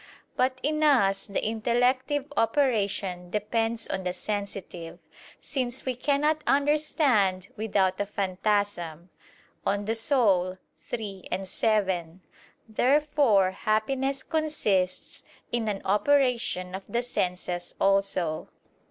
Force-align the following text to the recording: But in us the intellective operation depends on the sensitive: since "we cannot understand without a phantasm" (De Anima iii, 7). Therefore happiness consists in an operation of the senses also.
But 0.35 0.59
in 0.63 0.81
us 0.81 1.27
the 1.27 1.45
intellective 1.47 2.25
operation 2.35 3.29
depends 3.29 3.87
on 3.87 4.01
the 4.03 4.13
sensitive: 4.13 4.97
since 5.39 5.85
"we 5.85 5.93
cannot 5.93 6.43
understand 6.47 7.49
without 7.55 8.01
a 8.01 8.07
phantasm" 8.07 9.11
(De 9.63 9.93
Anima 10.09 10.57
iii, 10.97 11.45
7). 11.45 12.21
Therefore 12.67 13.51
happiness 13.51 14.23
consists 14.23 15.23
in 15.51 15.67
an 15.67 15.83
operation 15.85 16.73
of 16.73 16.81
the 16.89 17.03
senses 17.03 17.75
also. 17.79 18.49